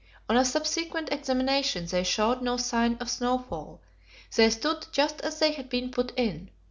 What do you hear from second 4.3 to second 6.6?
they stood just as they had been put in.